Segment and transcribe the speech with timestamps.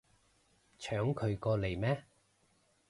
[0.79, 2.05] 搶佢過嚟咩